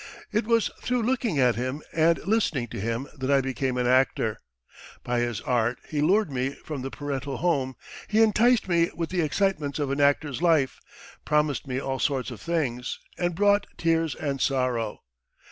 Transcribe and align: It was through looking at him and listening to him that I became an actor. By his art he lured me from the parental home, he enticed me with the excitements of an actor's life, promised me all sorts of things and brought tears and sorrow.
It 0.31 0.47
was 0.47 0.71
through 0.79 1.03
looking 1.03 1.37
at 1.37 1.53
him 1.53 1.83
and 1.93 2.17
listening 2.25 2.69
to 2.69 2.79
him 2.81 3.07
that 3.15 3.29
I 3.29 3.39
became 3.39 3.77
an 3.77 3.85
actor. 3.85 4.41
By 5.03 5.19
his 5.19 5.41
art 5.41 5.77
he 5.89 6.01
lured 6.01 6.31
me 6.31 6.55
from 6.65 6.81
the 6.81 6.89
parental 6.89 7.37
home, 7.37 7.75
he 8.07 8.23
enticed 8.23 8.67
me 8.67 8.89
with 8.95 9.11
the 9.11 9.21
excitements 9.21 9.77
of 9.77 9.91
an 9.91 10.01
actor's 10.01 10.41
life, 10.41 10.79
promised 11.23 11.67
me 11.67 11.79
all 11.79 11.99
sorts 11.99 12.31
of 12.31 12.41
things 12.41 12.97
and 13.19 13.35
brought 13.35 13.67
tears 13.77 14.15
and 14.15 14.41
sorrow. 14.41 15.01